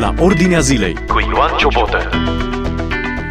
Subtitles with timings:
[0.00, 2.10] la Ordinea Zilei cu Ioan Ciobotă.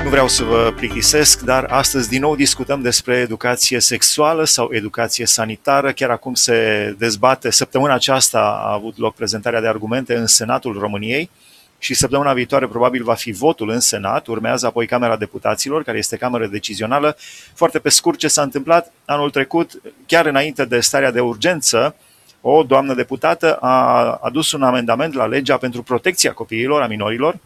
[0.04, 5.26] Nu vreau să vă plictisesc, dar astăzi din nou discutăm despre educație sexuală sau educație
[5.26, 5.92] sanitară.
[5.92, 11.30] Chiar acum se dezbate, săptămâna aceasta a avut loc prezentarea de argumente în Senatul României
[11.78, 16.18] și săptămâna viitoare probabil va fi votul în Senat, urmează apoi Camera Deputaților, care este
[16.18, 17.18] cameră decizională.
[17.54, 21.96] Foarte pe scurt ce s-a întâmplat anul trecut, chiar înainte de starea de urgență,
[22.42, 27.38] o doamnă deputată a adus un amendament la legea pentru protecția copiilor, a minorilor,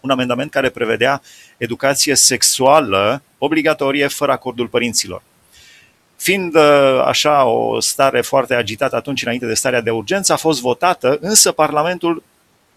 [0.00, 1.22] un amendament care prevedea
[1.56, 5.22] educație sexuală obligatorie fără acordul părinților.
[6.16, 10.60] Fiind uh, așa o stare foarte agitată atunci înainte de starea de urgență, a fost
[10.60, 12.22] votată, însă Parlamentul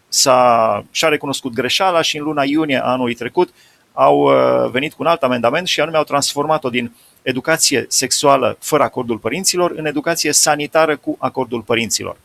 [0.08, 3.54] s-a, și-a recunoscut greșeala și în luna iunie anului trecut
[3.94, 6.96] au uh, venit cu un alt amendament și anume au transformat-o din
[7.28, 12.18] educație sexuală fără acordul părinților în educație sanitară cu acordul părinților.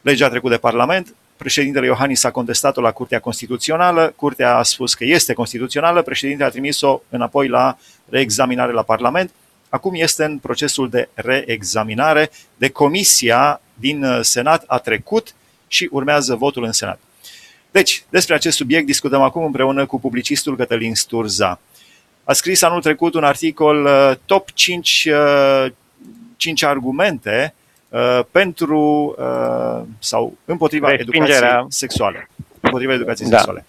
[0.00, 4.94] Legea a trecut de Parlament, președintele Iohannis a contestat-o la Curtea Constituțională, Curtea a spus
[4.94, 9.30] că este constituțională, președintele a trimis-o înapoi la reexaminare la Parlament,
[9.68, 15.34] acum este în procesul de reexaminare de comisia din uh, Senat a trecut
[15.66, 17.00] și urmează votul în Senat.
[17.70, 21.60] Deci, despre acest subiect discutăm acum împreună cu publicistul Cătălin Sturza.
[22.24, 25.08] A scris anul trecut un articol uh, top 5,
[26.36, 27.54] 5 uh, argumente
[27.88, 29.14] uh, pentru
[29.98, 32.28] sau împotriva educației sexuale.
[32.60, 33.36] Împotriva educației da.
[33.36, 33.64] sexuale.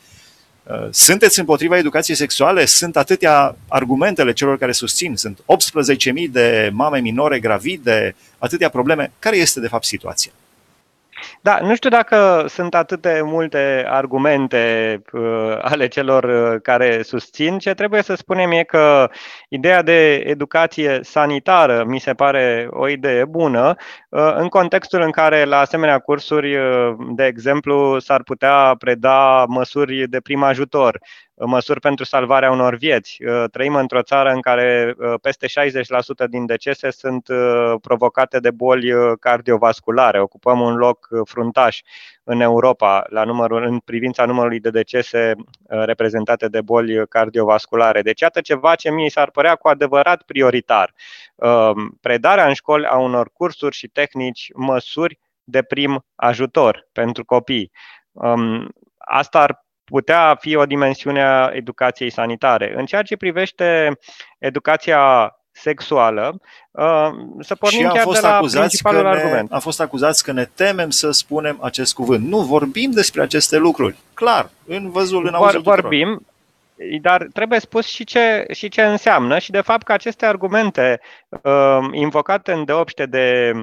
[0.92, 2.66] Sunteți împotriva educației sexuale?
[2.66, 5.16] Sunt atâtea argumentele celor care susțin.
[5.16, 9.12] Sunt 18.000 de mame minore gravide, atâtea probleme.
[9.20, 10.32] Care este de fapt situația?
[11.42, 17.58] Da, nu știu dacă sunt atât de multe argumente uh, ale celor uh, care susțin.
[17.58, 19.10] Ce trebuie să spunem e că
[19.50, 23.76] ideea de educație sanitară mi se pare o idee bună,
[24.10, 30.08] uh, în contextul în care la asemenea cursuri, uh, de exemplu, s-ar putea preda măsuri
[30.08, 31.00] de prim ajutor
[31.38, 33.24] măsuri pentru salvarea unor vieți.
[33.24, 38.52] Uh, trăim într-o țară în care uh, peste 60% din decese sunt uh, provocate de
[38.52, 40.22] boli cardiovasculare.
[40.22, 41.82] Ocupăm un loc fruntaș
[42.24, 45.34] în Europa la numărul, în privința numărului de decese
[45.68, 48.02] reprezentate de boli cardiovasculare.
[48.02, 50.94] Deci iată ceva ce mie s-ar părea cu adevărat prioritar.
[52.02, 57.72] Predarea în școli a unor cursuri și tehnici, măsuri de prim ajutor pentru copii.
[58.12, 62.74] Um, asta ar putea fi o dimensiune a educației sanitare.
[62.76, 63.98] În ceea ce privește
[64.38, 66.40] educația sexuală,
[66.72, 67.10] uh,
[67.40, 69.52] să pornim și chiar fost de la principalul că argument.
[69.52, 72.28] Am fost acuzați că ne temem să spunem acest cuvânt.
[72.28, 73.96] Nu, vorbim despre aceste lucruri.
[74.14, 76.34] Clar, în văzul, în auzul Vorbim, tuturor.
[77.02, 81.80] Dar trebuie spus și ce, și ce înseamnă și de fapt că aceste argumente uh,
[81.92, 83.62] invocate în deopște de uh,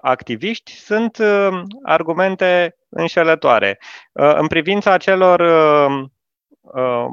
[0.00, 3.78] activiști sunt uh, argumente înșelătoare.
[4.12, 6.04] Uh, în privința celor uh,
[6.60, 7.06] uh,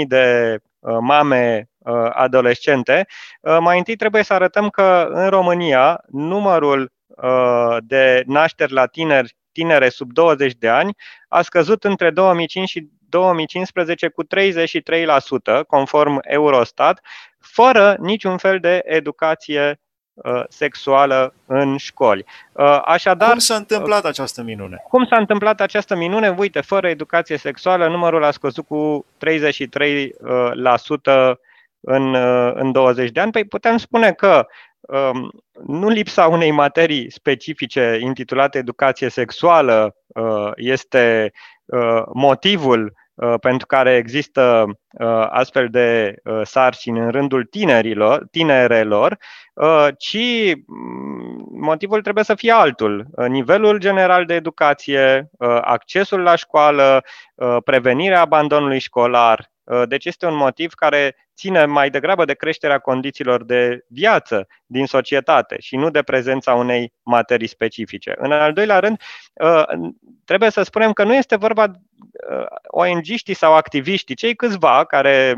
[0.00, 3.06] 18.000 de uh, mame uh, adolescente,
[3.40, 9.36] uh, mai întâi trebuie să arătăm că în România numărul uh, de nașteri la tineri
[9.52, 10.94] tinere sub 20 de ani
[11.28, 14.28] a scăzut între 2005 și 2015 cu 33%,
[15.66, 17.00] conform Eurostat,
[17.40, 19.87] fără niciun fel de educație uh,
[20.48, 22.24] sexuală în școli.
[22.52, 24.84] Uh, așadar, cum s-a întâmplat uh, această minune?
[24.88, 26.34] Cum s-a întâmplat această minune?
[26.38, 29.18] Uite, fără educație sexuală, numărul a scăzut cu 33%
[31.80, 32.14] în,
[32.54, 33.32] în 20 de ani.
[33.32, 34.46] Păi putem spune că
[34.80, 35.30] um,
[35.66, 39.96] nu lipsa unei materii specifice intitulate educație sexuală
[40.56, 41.32] este
[41.68, 42.92] Uh, motivul uh,
[43.40, 49.18] pentru care există uh, astfel de sarcini în rândul tinerilor, tinerelor,
[49.98, 53.06] ci mm, motivul trebuie să fie altul.
[53.28, 55.30] Nivelul general de educație,
[55.60, 57.04] accesul la școală,
[57.64, 59.57] prevenirea abandonului școlar, Uh,
[59.88, 65.56] deci este un motiv care ține mai degrabă de creșterea condițiilor de viață din societate
[65.60, 68.14] și nu de prezența unei materii specifice.
[68.16, 69.00] În al doilea rând,
[69.32, 69.62] uh,
[70.24, 75.34] trebuie să spunem că nu este vorba uh, ONG-știi sau activiștii, cei câțiva care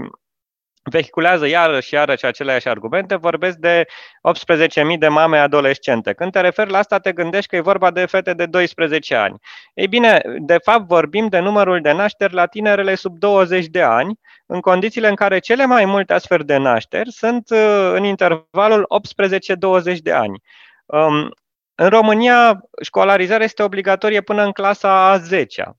[0.83, 3.87] vehiculează iarăși și iarăși aceleași argumente, vorbesc de
[4.93, 6.13] 18.000 de mame adolescente.
[6.13, 9.39] Când te referi la asta, te gândești că e vorba de fete de 12 ani.
[9.75, 14.21] Ei bine, de fapt vorbim de numărul de nașteri la tinerele sub 20 de ani,
[14.47, 18.87] în condițiile în care cele mai multe astfel de nașteri sunt uh, în intervalul
[19.95, 20.43] 18-20 de ani.
[20.87, 21.31] Um,
[21.75, 25.75] în România, școlarizarea este obligatorie până în clasa a 10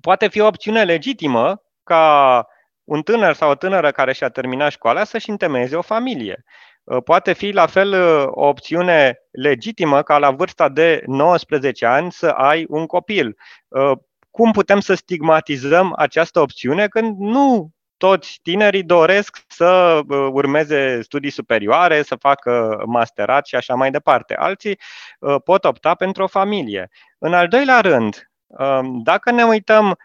[0.00, 2.46] Poate fi o opțiune legitimă ca
[2.90, 6.44] un tânăr sau o tânără care și-a terminat școala să-și întemeieze o familie.
[7.04, 7.94] poate fi la fel
[8.26, 13.36] o opțiune legitimă ca la vârsta de 19 ani să ai un copil.
[14.30, 20.00] Cum putem să stigmatizăm această opțiune când nu toți tinerii doresc să
[20.32, 24.34] urmeze studii superioare, să facă masterat și așa mai departe.
[24.34, 24.78] Alții
[25.44, 26.90] pot opta pentru o familie.
[27.18, 28.30] În al doilea rând,
[29.02, 29.98] dacă ne uităm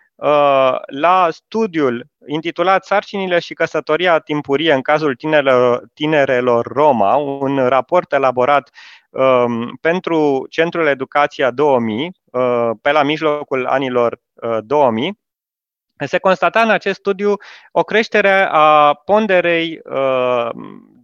[0.85, 8.69] la studiul intitulat Sarcinile și căsătoria timpurie în cazul tinerelor, tinerelor Roma, un raport elaborat
[9.81, 12.11] pentru Centrul Educația 2000,
[12.81, 14.19] pe la mijlocul anilor
[14.61, 15.19] 2000,
[16.05, 17.33] se constata în acest studiu
[17.71, 20.49] o creștere a ponderei uh,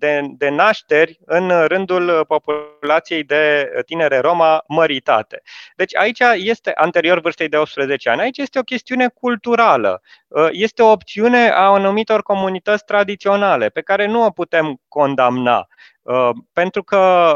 [0.02, 5.42] de, de nașteri în rândul populației de tinere Roma măritate.
[5.76, 10.82] Deci aici este, anterior vârstei de 18 ani, aici este o chestiune culturală, uh, este
[10.82, 15.68] o opțiune a anumitor comunități tradiționale pe care nu o putem condamna.
[16.02, 17.34] Uh, pentru că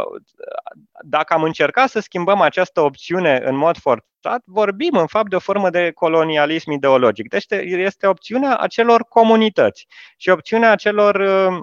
[1.01, 5.39] dacă am încercat să schimbăm această opțiune în mod forțat, vorbim în fapt de o
[5.39, 7.29] formă de colonialism ideologic.
[7.29, 9.87] Deci este opțiunea acelor comunități
[10.17, 11.59] și opțiunea acelor, uh,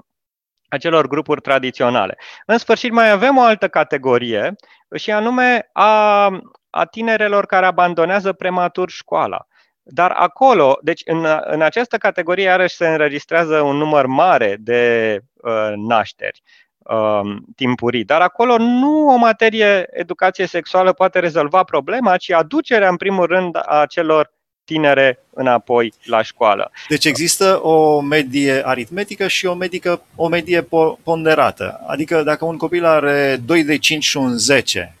[0.73, 2.17] acelor grupuri tradiționale.
[2.45, 4.55] În sfârșit, mai avem o altă categorie
[4.95, 6.25] și anume a,
[6.69, 9.47] a tinerelor care abandonează prematur școala.
[9.85, 15.71] Dar acolo, deci în, în această categorie, iarăși se înregistrează un număr mare de uh,
[15.75, 16.41] nașteri
[16.77, 18.03] um, timpurii.
[18.03, 23.57] Dar acolo nu o materie educație sexuală poate rezolva problema, ci aducerea, în primul rând,
[23.65, 24.33] a celor
[24.65, 26.71] tinere înapoi la școală.
[26.87, 30.67] Deci există o medie aritmetică și o, medică, o medie
[31.03, 31.83] ponderată.
[31.87, 34.95] Adică dacă un copil are 2 de 5 și un 10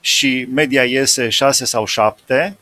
[0.00, 2.56] și media iese 6 sau 7,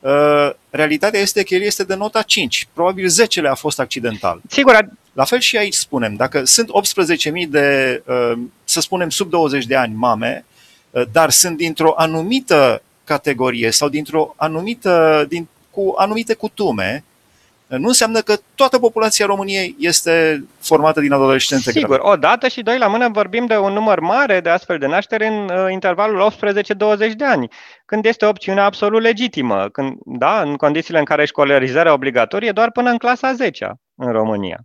[0.00, 2.68] uh, realitatea este că el este de nota 5.
[2.72, 4.40] Probabil 10 a fost accidental.
[4.48, 9.66] Sigur, la fel și aici spunem, dacă sunt 18.000 de, uh, să spunem, sub 20
[9.66, 10.44] de ani mame,
[10.90, 17.04] uh, dar sunt dintr-o anumită categorie sau dintr-o anumită, din, cu anumite cutume,
[17.66, 21.70] uh, nu înseamnă că toată populația României este formată din adolescente.
[21.70, 24.86] Sigur, o dată și doi la mână vorbim de un număr mare de astfel de
[24.86, 27.48] naștere în uh, intervalul 18-20 de ani,
[27.84, 32.70] când este o opțiune absolut legitimă, când, da, în condițiile în care școlarizarea obligatorie doar
[32.70, 34.58] până în clasa 10 în România.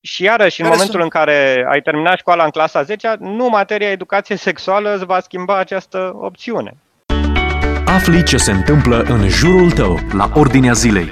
[0.00, 1.12] Și iarăși, în care momentul sunt?
[1.14, 5.56] în care ai terminat școala în clasa 10 nu materia educație sexuală îți va schimba
[5.56, 6.76] această opțiune.
[7.92, 11.10] Afli ce se întâmplă în jurul tău, la ordinea zilei.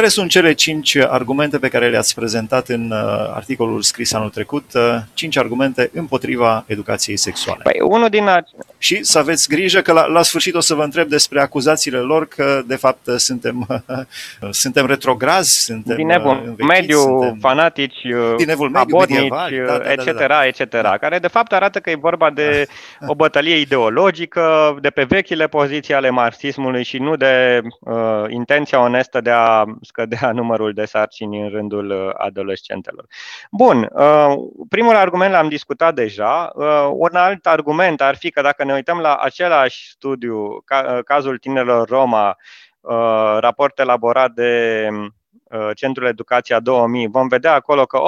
[0.00, 2.98] Care sunt cele cinci argumente pe care le-ați prezentat în uh,
[3.34, 4.70] articolul scris anul trecut?
[4.74, 7.60] Uh, cinci argumente împotriva educației sexuale.
[7.62, 8.44] Păi, unul din a...
[8.78, 12.28] Și să aveți grijă că la, la sfârșit o să vă întreb despre acuzațiile lor
[12.28, 13.82] că, de fapt, suntem,
[14.62, 18.00] suntem retrograzi, suntem din evul mediu, suntem fanatici,
[18.36, 20.46] din evul mediu, abotnici, medieval, da, da, etc., da, da.
[20.46, 20.96] etc., da.
[20.98, 22.66] care, de fapt, arată că e vorba de
[23.12, 29.20] o bătălie ideologică, de pe vechile poziții ale marxismului și nu de uh, intenția onestă
[29.20, 33.06] de a scădea numărul de sarcini în rândul uh, adolescentelor.
[33.50, 34.34] Bun, uh,
[34.68, 36.52] primul argument l-am discutat deja.
[36.54, 40.64] Uh, un alt argument ar fi că dacă ne uităm la același studiu,
[41.04, 42.36] cazul tinerilor Roma,
[43.38, 44.88] raport elaborat de
[45.74, 48.00] Centrul Educația 2000, vom vedea acolo că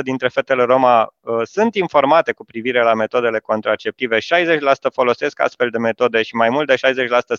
[0.00, 4.20] 80% dintre fetele Roma sunt informate cu privire la metodele contraceptive, 60%
[4.92, 6.78] folosesc astfel de metode și mai mult de 60%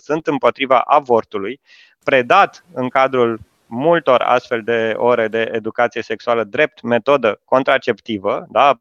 [0.02, 1.60] sunt împotriva avortului,
[2.04, 3.40] predat în cadrul
[3.70, 8.80] multor astfel de ore de educație sexuală drept metodă contraceptivă, da?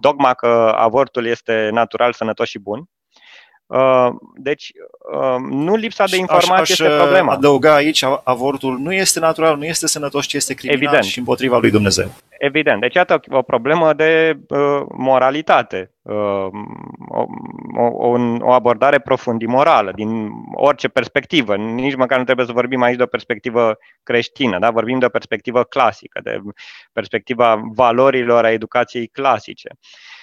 [0.00, 2.88] dogma că avortul este natural, sănătos și bun.
[3.72, 4.72] Uh, deci,
[5.12, 7.32] uh, nu lipsa de informație aș, aș este problema.
[7.32, 11.04] adăuga aici, avortul nu este natural, nu este sănătos, ci este criminal Evident.
[11.04, 12.10] și împotriva lui Dumnezeu.
[12.38, 12.80] Evident.
[12.80, 16.46] Deci, iată o problemă de uh, moralitate, uh,
[17.08, 17.26] o,
[17.96, 21.56] o, o abordare profund imorală, din orice perspectivă.
[21.56, 24.70] Nici măcar nu trebuie să vorbim aici de o perspectivă creștină, da?
[24.70, 26.40] vorbim de o perspectivă clasică, de
[26.92, 29.68] perspectiva valorilor a educației clasice.
[29.70, 30.21] Uh, Uh,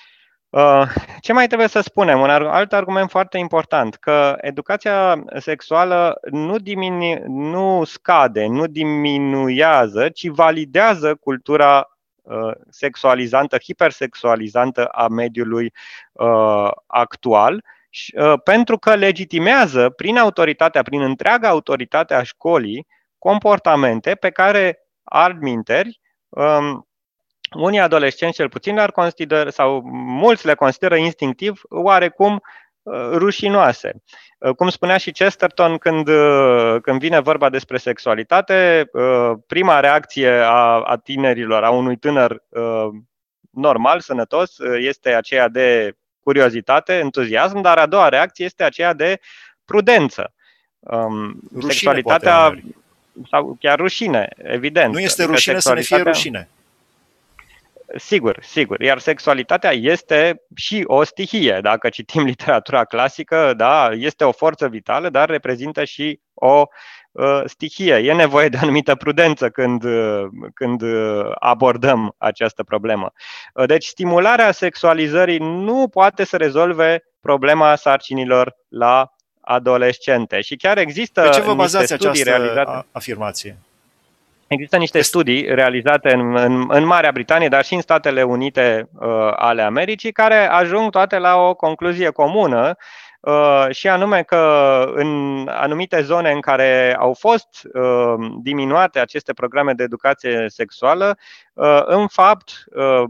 [1.20, 2.20] ce mai trebuie să spunem?
[2.20, 10.28] Un alt argument foarte important, că educația sexuală nu, diminu- nu scade, nu diminuează, ci
[10.28, 15.74] validează cultura uh, sexualizantă, hipersexualizantă a mediului
[16.12, 17.64] uh, actual,
[18.44, 22.88] pentru că legitimează prin autoritatea, prin întreaga autoritate a școlii,
[23.18, 26.89] comportamente pe care altminteri um,
[27.58, 32.42] unii adolescenți cel puțin le consider, sau mulți le consideră instinctiv oarecum
[33.12, 34.04] rușinoase.
[34.56, 36.10] Cum spunea și Chesterton, când,
[36.82, 38.90] când vine vorba despre sexualitate,
[39.48, 42.44] prima reacție a, a tinerilor, a unui tânăr
[43.50, 49.20] normal, sănătos, este aceea de curiozitate, entuziasm, dar a doua reacție este aceea de
[49.66, 50.34] prudență.
[51.54, 52.64] Rușine, Sexualitatea poate,
[53.30, 54.94] sau chiar rușine, evident.
[54.94, 56.50] Nu este rușine să ne fie rușine.
[57.96, 58.82] Sigur, sigur.
[58.82, 61.60] Iar sexualitatea este și o stihie.
[61.62, 66.64] Dacă citim literatura clasică, da, este o forță vitală, dar reprezintă și o
[67.12, 67.96] uh, stihie.
[67.96, 73.12] E nevoie de anumită prudență când, uh, când uh, abordăm această problemă.
[73.54, 80.42] Uh, deci, stimularea sexualizării nu poate să rezolve problema sarcinilor la adolescente.
[80.42, 82.86] Și chiar există Pe ce vă bazați această realizate...
[82.92, 83.58] afirmație?
[84.50, 89.08] Există niște studii realizate în, în, în Marea Britanie, dar și în Statele Unite uh,
[89.36, 92.76] ale Americii, care ajung toate la o concluzie comună,
[93.20, 99.74] uh, și anume că în anumite zone în care au fost uh, diminuate aceste programe
[99.74, 101.18] de educație sexuală,
[101.54, 103.04] uh, în fapt, uh,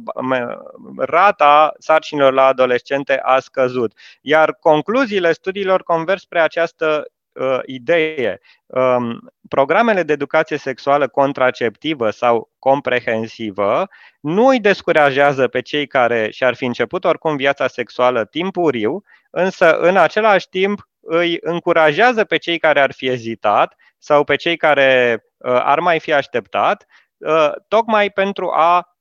[0.98, 3.94] rata sarcinilor la adolescente a scăzut.
[4.22, 8.40] Iar concluziile studiilor convers spre această uh, idee.
[8.66, 13.88] Um, programele de educație sexuală contraceptivă sau comprehensivă
[14.20, 19.98] nu îi descurajează pe cei care și-ar fi început oricum viața sexuală timpuriu, însă în
[19.98, 25.60] același timp îi încurajează pe cei care ar fi ezitat sau pe cei care uh,
[25.64, 26.86] ar mai fi așteptat,
[27.18, 28.94] uh, tocmai pentru a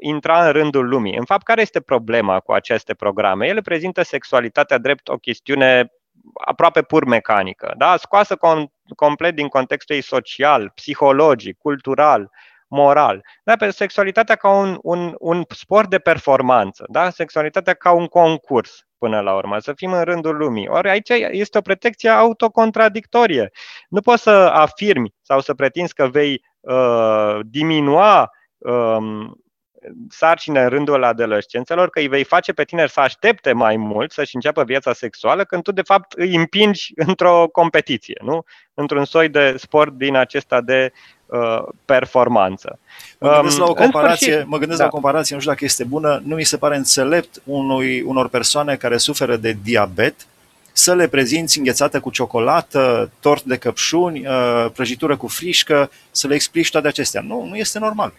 [0.00, 1.16] intra în rândul lumii.
[1.16, 3.46] În fapt, care este problema cu aceste programe?
[3.46, 5.92] Ele prezintă sexualitatea drept o chestiune
[6.44, 7.96] aproape pur mecanică, da?
[7.96, 12.30] scoasă com- complet din contextul ei social, psihologic, cultural,
[12.68, 13.24] moral.
[13.44, 13.56] Da?
[13.56, 17.10] Pe sexualitatea ca un, un, un sport de performanță, da?
[17.10, 20.68] sexualitatea ca un concurs până la urmă, să fim în rândul lumii.
[20.68, 23.50] Ori aici este o protecție autocontradictorie.
[23.88, 28.96] Nu poți să afirmi sau să pretinzi că vei uh, diminua uh,
[30.10, 34.34] sarcină în rândul adolescențelor, că îi vei face pe tineri să aștepte mai mult să-și
[34.34, 38.44] înceapă viața sexuală, când tu de fapt îi împingi într-o competiție, nu?
[38.74, 40.92] într-un soi de sport din acesta de
[41.26, 42.78] uh, performanță.
[43.18, 44.84] Mă gândesc la o um, comparație, mă gândesc da.
[44.84, 48.28] la o comparație, nu știu dacă este bună, nu mi se pare înțelept unui, unor
[48.28, 50.14] persoane care suferă de diabet
[50.72, 56.34] să le prezinți înghețată cu ciocolată, tort de căpșuni, uh, prăjitură cu frișcă, să le
[56.34, 57.20] explici toate acestea.
[57.20, 58.12] Nu, nu este normal.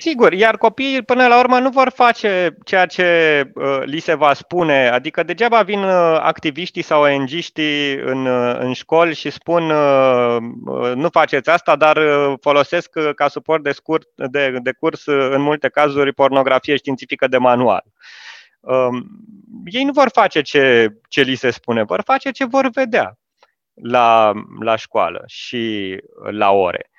[0.00, 4.32] Sigur, iar copiii până la urmă nu vor face ceea ce uh, li se va
[4.32, 10.36] spune, adică degeaba vin uh, activiștii sau ONG-știi în, uh, în școli și spun uh,
[10.66, 15.06] uh, nu faceți asta, dar uh, folosesc uh, ca suport de, scurt, de, de curs
[15.06, 17.84] uh, în multe cazuri pornografie științifică de manual.
[18.60, 19.02] Uh,
[19.64, 23.18] ei nu vor face ce, ce li se spune, vor face ce vor vedea
[23.74, 25.96] la, la școală și
[26.30, 26.90] la ore.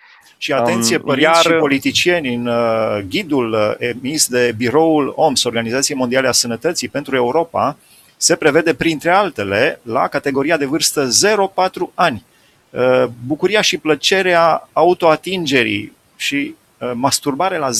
[0.41, 1.35] Și atenție, părinți Iar...
[1.35, 7.15] și politicieni, în uh, ghidul uh, emis de biroul OMS, Organizației Mondiale a Sănătății pentru
[7.15, 7.77] Europa,
[8.17, 12.23] se prevede, printre altele, la categoria de vârstă 0-4 ani,
[12.69, 16.55] uh, bucuria și plăcerea autoatingerii și
[16.93, 17.71] masturbare la 0-4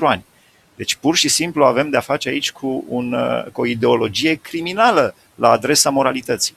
[0.00, 0.24] ani.
[0.74, 3.16] Deci pur și simplu avem de-a face aici cu, un,
[3.52, 6.54] cu o ideologie criminală la adresa moralității.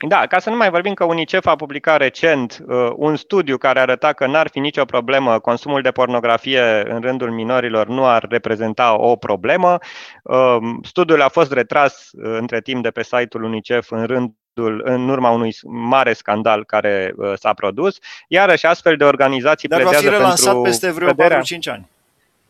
[0.00, 3.80] Da, ca să nu mai vorbim că UNICEF a publicat recent uh, un studiu care
[3.80, 8.96] arăta că n-ar fi nicio problemă, consumul de pornografie în rândul minorilor nu ar reprezenta
[8.98, 9.78] o problemă.
[10.22, 15.08] Uh, studiul a fost retras uh, între timp de pe site-ul UNICEF în rândul în
[15.08, 17.98] urma unui mare scandal care uh, s-a produs.
[18.28, 21.86] Iarăși astfel de organizații Dar pledează va fi relansat pentru peste vreo 4-5 ani.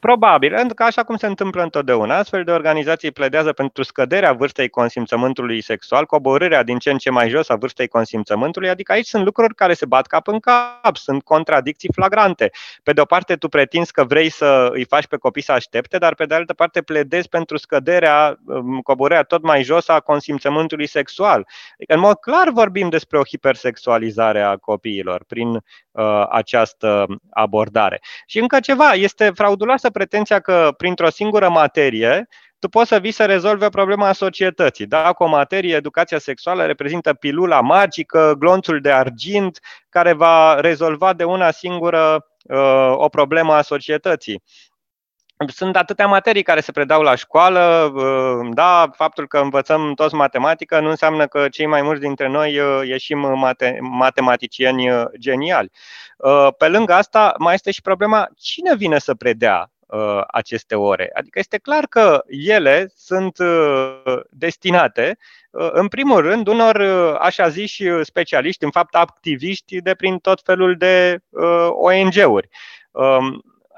[0.07, 4.69] Probabil, pentru că așa cum se întâmplă întotdeauna, astfel de organizații pledează pentru scăderea vârstei
[4.69, 9.25] consimțământului sexual, coborârea din ce în ce mai jos a vârstei consimțământului, adică aici sunt
[9.25, 12.51] lucruri care se bat cap în cap, sunt contradicții flagrante.
[12.83, 15.99] Pe de o parte, tu pretinzi că vrei să îi faci pe copii să aștepte,
[15.99, 20.87] dar pe de altă parte pledezi pentru scăderea, um, coborârea tot mai jos a consimțământului
[20.87, 21.47] sexual.
[21.75, 28.01] Adică, în mod clar vorbim despre o hipersexualizare a copiilor prin uh, această abordare.
[28.27, 33.25] Și încă ceva, este frauduloasă pretenția că printr-o singură materie tu poți să vii să
[33.25, 34.87] rezolvi problema societății.
[34.87, 41.25] Dacă o materie, educația sexuală, reprezintă pilula magică, glonțul de argint, care va rezolva de
[41.25, 44.43] una singură uh, o problemă a societății
[45.47, 50.81] sunt atâtea materii care se predau la școală, uh, da, faptul că învățăm toți matematică
[50.81, 55.71] nu înseamnă că cei mai mulți dintre noi uh, ieșim mate- matematicieni uh, geniali.
[56.59, 59.76] Pe lângă asta, mai este și problema cine vine să predea uh,
[60.27, 61.11] aceste ore.
[61.15, 65.19] Adică este clar că ele sunt uh, destinate,
[65.51, 70.41] uh, în primul rând, unor uh, așa ziși specialiști, în fapt activiști de prin tot
[70.45, 72.49] felul de uh, ONG-uri.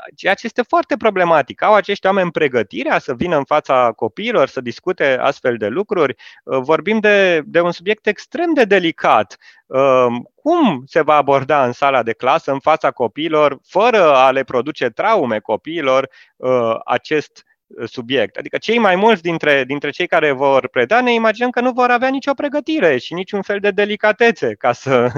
[0.09, 1.63] Um, ceea ce este foarte problematic.
[1.63, 6.15] Au acești oameni pregătirea să vină în fața copiilor, să discute astfel de lucruri.
[6.45, 9.37] Uh, vorbim de, de un subiect extrem de delicat.
[9.67, 14.45] Uh, cum se va aborda în sala de clasă, în fața copiilor, fără a le
[14.45, 17.43] produce traume copiilor, uh, acest
[17.85, 18.37] subiect.
[18.37, 21.91] Adică cei mai mulți dintre, dintre cei care vor preda ne imaginăm că nu vor
[21.91, 25.13] avea nicio pregătire și niciun fel de delicatețe ca să,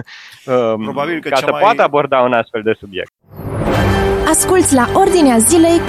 [0.82, 1.60] Probabil că ca să mai...
[1.60, 3.12] poată aborda un astfel de subiect.
[4.30, 5.80] Asculți la Ordinea Zilei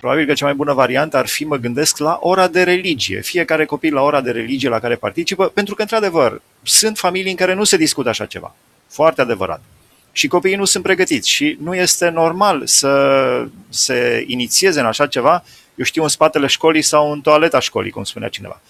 [0.00, 3.20] Probabil că cea mai bună variantă ar fi, mă gândesc, la ora de religie.
[3.20, 7.36] Fiecare copil la ora de religie la care participă, pentru că, într-adevăr, sunt familii în
[7.36, 8.54] care nu se discută așa ceva.
[8.88, 9.62] Foarte adevărat.
[10.12, 15.44] Și copiii nu sunt pregătiți și nu este normal să se inițieze în așa ceva,
[15.74, 18.60] eu știu, în spatele școlii sau în toaleta școlii, cum spunea cineva.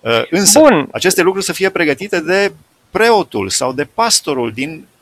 [0.00, 0.88] Uh, însă, Bun.
[0.92, 2.52] aceste lucruri să fie pregătite de
[2.90, 4.93] preotul sau de pastorul din uh,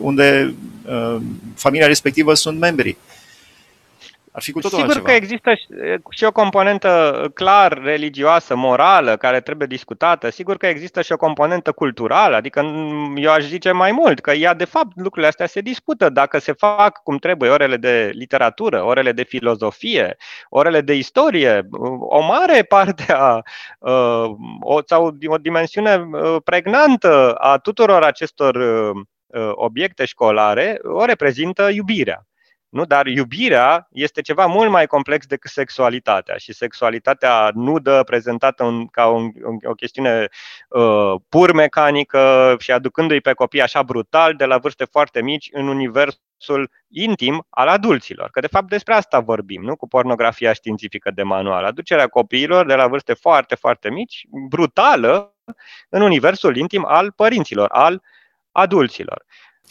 [0.00, 0.54] unde
[0.86, 1.16] uh,
[1.54, 2.96] familia respectivă sunt membri.
[4.34, 5.08] Ar fi cu totul Sigur altceva.
[5.08, 5.52] că există
[6.10, 10.30] și o componentă clar religioasă, morală, care trebuie discutată.
[10.30, 12.64] Sigur că există și o componentă culturală, adică
[13.16, 16.08] eu aș zice mai mult, că ea, de fapt, lucrurile astea se discută.
[16.08, 20.16] Dacă se fac cum trebuie orele de literatură, orele de filozofie,
[20.48, 21.68] orele de istorie,
[21.98, 23.42] o mare parte a,
[23.78, 24.30] uh,
[24.60, 29.00] o, sau o dimensiune uh, pregnantă a tuturor acestor Uh,
[29.52, 32.26] obiecte școlare o reprezintă iubirea.
[32.72, 32.84] Nu?
[32.84, 39.06] Dar iubirea este ceva mult mai complex decât sexualitatea și sexualitatea nudă, prezentată un, ca
[39.06, 39.30] un,
[39.62, 40.28] o chestiune
[40.68, 45.68] uh, pur mecanică și aducându-i pe copii așa brutal de la vârste foarte mici în
[45.68, 48.30] universul intim al adulților.
[48.30, 49.76] Că de fapt despre asta vorbim, nu?
[49.76, 51.64] Cu pornografia științifică de manual.
[51.64, 55.34] Aducerea copiilor de la vârste foarte, foarte mici, brutală,
[55.88, 58.02] în universul intim al părinților, al
[58.52, 59.24] adulților.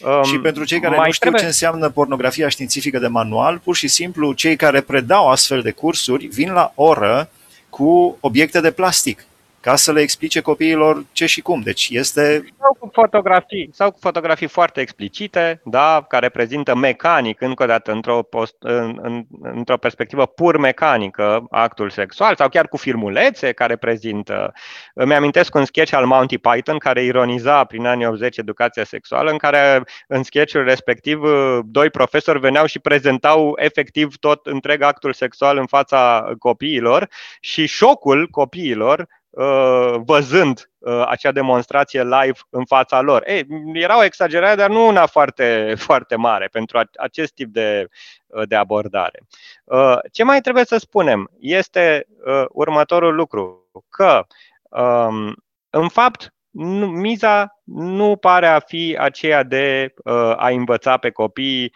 [0.04, 1.42] Um, și pentru cei care nu știu trebuie...
[1.42, 6.26] ce înseamnă pornografia științifică de manual, pur și simplu cei care predau astfel de cursuri
[6.26, 7.30] vin la oră
[7.70, 9.26] cu obiecte de plastic
[9.62, 11.62] ca să le explice copiilor ce și cum.
[11.62, 12.44] Deci este...
[12.60, 17.92] Sau cu fotografii, sau cu fotografii foarte explicite, da, care prezintă mecanic, încă o dată,
[17.92, 23.76] într-o, post, în, în, într-o perspectivă pur mecanică, actul sexual, sau chiar cu filmulețe care
[23.76, 24.54] prezintă.
[24.94, 29.38] Îmi amintesc un sketch al Monty Python care ironiza prin anii 80 educația sexuală, în
[29.38, 31.20] care în sketchul respectiv
[31.66, 38.28] doi profesori veneau și prezentau efectiv tot întreg actul sexual în fața copiilor și șocul
[38.28, 39.20] copiilor Uh,
[40.06, 43.24] văzând uh, acea demonstrație live în fața lor.
[43.28, 47.88] Ei, era o exagerare, dar nu una foarte, foarte mare pentru acest tip de,
[48.28, 49.20] uh, de abordare.
[50.12, 52.08] Ce mai trebuie să spunem este
[52.50, 54.26] următorul lucru, că
[54.70, 55.36] um,
[55.70, 56.34] în fapt
[56.92, 59.94] miza nu pare a fi aceea de
[60.36, 61.74] a învăța pe copii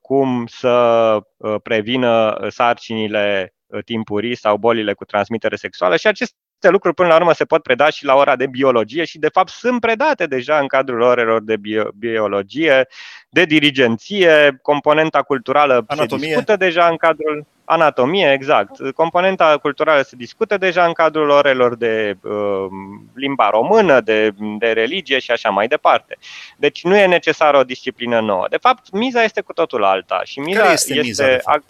[0.00, 1.18] cum să
[1.62, 7.32] prevină sarcinile timpurii sau bolile cu transmitere sexuală și acest aceste lucruri până la urmă
[7.32, 10.66] se pot preda și la ora de biologie și de fapt sunt predate deja în
[10.66, 12.88] cadrul orelor de bio- biologie,
[13.28, 16.24] de dirigenție, componenta culturală anatomie.
[16.24, 18.92] se discută deja în cadrul anatomie, exact.
[18.94, 22.66] Componenta culturală se discută deja în cadrul orelor de uh,
[23.14, 26.16] limba română, de, de religie și așa mai departe.
[26.56, 28.46] Deci nu e necesară o disciplină nouă.
[28.50, 31.64] De fapt, miza este cu totul alta și miza Care este, este miza, de fapt?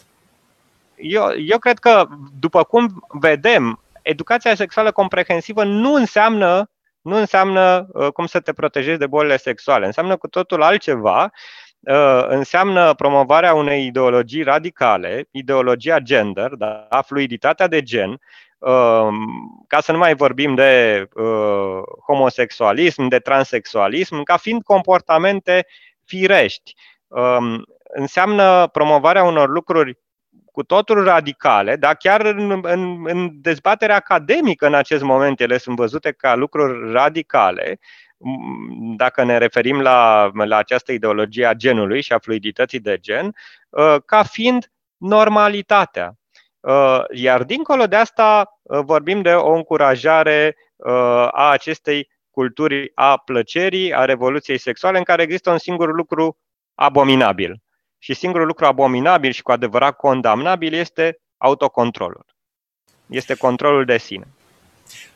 [0.97, 2.07] Eu, eu cred că,
[2.39, 8.99] după cum vedem educația sexuală comprehensivă nu înseamnă, nu înseamnă uh, cum să te protejezi
[8.99, 11.31] de bolile sexuale, înseamnă cu totul altceva,
[11.81, 19.09] uh, înseamnă promovarea unei ideologii radicale, ideologia gender, da, fluiditatea de gen, uh,
[19.67, 21.05] ca să nu mai vorbim de
[22.07, 25.67] homosexualism, de transexualism, ca fiind comportamente
[26.05, 26.75] firești.
[27.07, 29.99] Um, înseamnă promovarea unor lucruri
[30.53, 35.77] cu totul radicale, dar chiar în, în, în dezbaterea academică în acest moment ele sunt
[35.77, 37.79] văzute ca lucruri radicale,
[38.97, 43.35] dacă ne referim la, la această ideologie a genului și a fluidității de gen,
[43.73, 46.15] ă, ca fiind normalitatea.
[46.65, 50.57] Ă, iar dincolo de asta ă, vorbim de o încurajare
[51.31, 56.39] a acestei culturi a plăcerii, a revoluției sexuale, în care există un singur lucru
[56.75, 57.63] abominabil,
[58.03, 62.25] și singurul lucru abominabil și cu adevărat condamnabil este autocontrolul.
[63.07, 64.27] Este controlul de sine.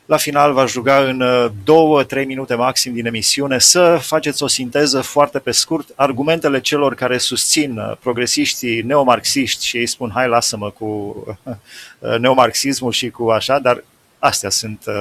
[0.05, 4.47] La final v-aș ruga în uh, două, trei minute maxim din emisiune să faceți o
[4.47, 10.27] sinteză foarte pe scurt, argumentele celor care susțin uh, progresiștii neomarxiști și ei spun hai
[10.27, 11.15] lasă-mă cu
[12.19, 13.83] neomarxismul și cu așa, dar
[14.19, 14.93] Astea sunt uh,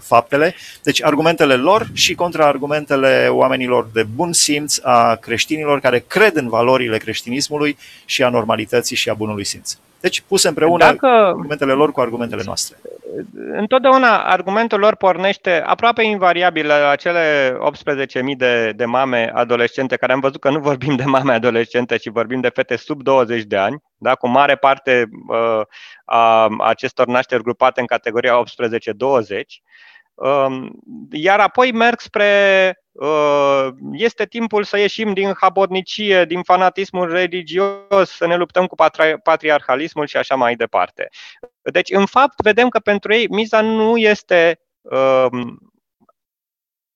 [0.00, 0.54] faptele.
[0.82, 6.98] Deci argumentele lor și contraargumentele oamenilor de bun simț a creștinilor care cred în valorile
[6.98, 9.76] creștinismului și a normalității și a bunului simț.
[10.00, 11.06] Deci puse împreună Dacă...
[11.06, 12.76] argumentele lor cu argumentele noastre
[13.52, 20.20] întotdeauna argumentul lor pornește aproape invariabil la acele 18.000 de, de mame adolescente, care am
[20.20, 23.82] văzut că nu vorbim de mame adolescente, ci vorbim de fete sub 20 de ani,
[23.96, 25.60] da, cu mare parte uh,
[26.04, 28.42] a acestor nașteri grupate în categoria 18-20.
[30.18, 30.70] Um,
[31.10, 38.26] iar apoi merg spre uh, este timpul să ieșim din habotnicie, din fanatismul religios, să
[38.26, 38.74] ne luptăm cu
[39.22, 41.08] patriarhalismul și așa mai departe.
[41.62, 45.67] Deci, în fapt, vedem că pentru ei miza nu este um,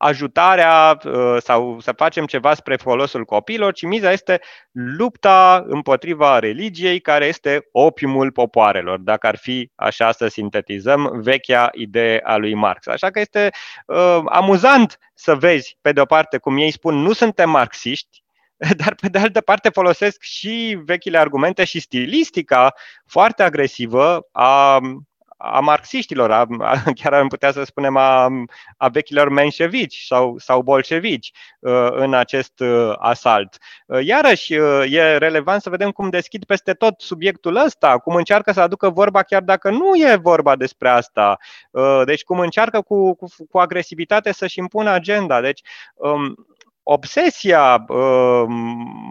[0.03, 7.01] ajutarea uh, sau să facem ceva spre folosul copiilor, ci miza este lupta împotriva religiei,
[7.01, 12.87] care este opiumul popoarelor, dacă ar fi așa să sintetizăm vechea idee a lui Marx.
[12.87, 13.51] Așa că este
[13.87, 18.23] uh, amuzant să vezi, pe de o parte, cum ei spun, nu suntem marxiști,
[18.85, 22.75] dar pe de altă parte folosesc și vechile argumente și stilistica
[23.07, 24.81] foarte agresivă a
[25.43, 28.29] a marxiștilor, a, a, chiar am putea să spunem a,
[28.77, 33.59] a vechilor menșevici sau, sau bolșevici uh, în acest uh, asalt.
[33.87, 38.61] Uh, iarăși, e relevant să vedem cum deschid peste tot subiectul ăsta, cum încearcă să
[38.61, 41.37] aducă vorba chiar dacă nu e vorba despre asta.
[42.05, 45.41] Deci cum încearcă cu, cu, cu agresivitate să-și impună agenda.
[45.41, 45.61] Deci
[45.95, 46.47] um,
[46.83, 47.85] obsesia,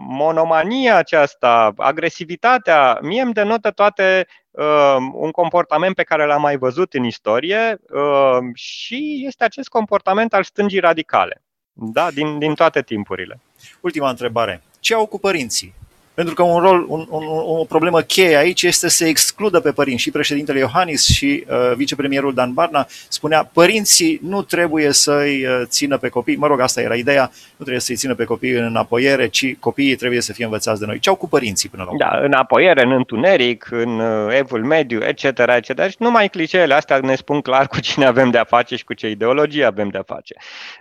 [0.08, 6.94] monomania aceasta, agresivitatea, mie îmi denotă toate Um, un comportament pe care l-am mai văzut
[6.94, 13.40] în istorie um, și este acest comportament al stângii radicale, da, din, din toate timpurile.
[13.80, 14.62] Ultima întrebare.
[14.80, 15.74] Ce au cu părinții?
[16.14, 20.02] Pentru că un rol, un, un, o problemă cheie aici este să excludă pe părinți.
[20.02, 25.98] Și președintele Iohannis și uh, vicepremierul Dan Barna spunea părinții nu trebuie să-i uh, țină
[25.98, 29.28] pe copii, mă rog, asta era ideea, nu trebuie să-i țină pe copii în apoiere,
[29.28, 30.98] ci copiii trebuie să fie învățați de noi.
[30.98, 32.04] Ce au cu părinții până la urmă?
[32.04, 35.88] Da, în apoiere, în întuneric, în uh, evul mediu, etc., etc.
[35.88, 39.08] Și numai clișeele astea ne spun clar cu cine avem de-a face și cu ce
[39.08, 40.34] ideologie avem de-a face.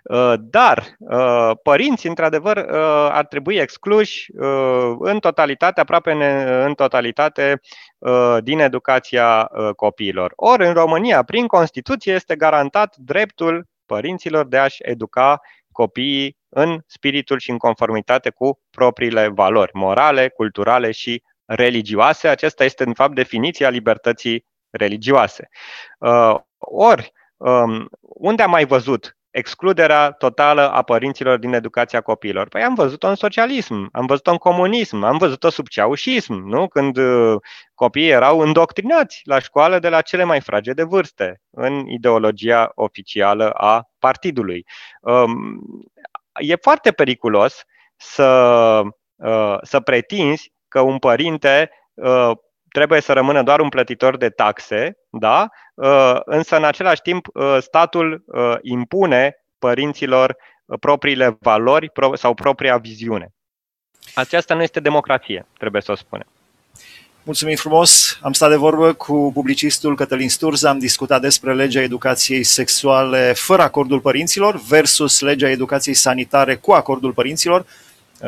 [0.03, 6.11] Uh, dar uh, părinții, într-adevăr, uh, ar trebui excluși uh, în totalitate, aproape
[6.65, 7.61] în totalitate,
[7.97, 10.33] uh, din educația uh, copiilor.
[10.35, 15.39] Ori în România, prin Constituție, este garantat dreptul părinților de a-și educa
[15.71, 22.27] copiii în spiritul și în conformitate cu propriile valori morale, culturale și religioase.
[22.27, 25.49] Acesta este, în fapt, definiția libertății religioase.
[25.99, 32.47] Uh, ori, um, unde am mai văzut excluderea totală a părinților din educația copiilor.
[32.47, 36.67] Păi am văzut-o în socialism, am văzut-o în comunism, am văzut-o sub ceaușism, nu?
[36.67, 37.35] când uh,
[37.73, 43.89] copiii erau îndoctrinați la școală de la cele mai fragede vârste, în ideologia oficială a
[43.99, 44.65] partidului.
[45.01, 45.61] Um,
[46.41, 47.63] e foarte periculos
[47.95, 48.81] să,
[49.15, 52.31] uh, să pretinzi că un părinte uh,
[52.71, 55.49] trebuie să rămână doar un plătitor de taxe, da?
[55.73, 60.37] Uh, însă în același timp uh, statul uh, impune părinților
[60.79, 63.33] propriile valori sau propria viziune.
[64.15, 66.27] Aceasta nu este democrație, trebuie să o spunem.
[67.23, 68.19] Mulțumim frumos!
[68.21, 73.61] Am stat de vorbă cu publicistul Cătălin Sturza, am discutat despre legea educației sexuale fără
[73.61, 77.65] acordul părinților versus legea educației sanitare cu acordul părinților,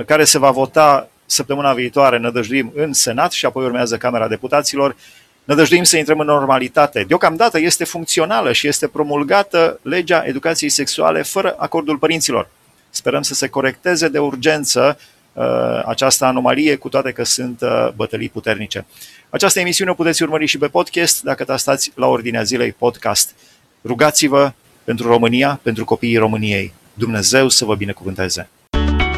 [0.06, 4.96] care se va vota săptămâna viitoare nădăjduim în Senat și apoi urmează Camera Deputaților.
[5.44, 7.04] Nădăjduim să intrăm în normalitate.
[7.08, 12.50] Deocamdată este funcțională și este promulgată legea educației sexuale fără acordul părinților.
[12.90, 14.98] Sperăm să se corecteze de urgență
[15.34, 15.44] uh,
[15.86, 18.86] această anomalie, cu toate că sunt uh, bătălii puternice.
[19.30, 23.36] Această emisiune o puteți urmări și pe podcast dacă tastați la ordinea zilei podcast.
[23.84, 24.52] Rugați-vă
[24.84, 26.74] pentru România, pentru copiii României.
[26.94, 28.50] Dumnezeu să vă binecuvânteze!